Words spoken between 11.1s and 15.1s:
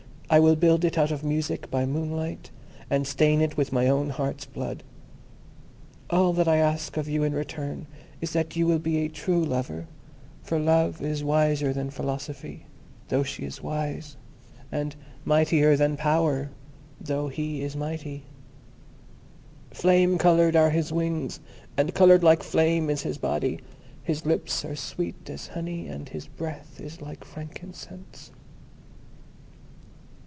wiser than Philosophy, though she is wise, and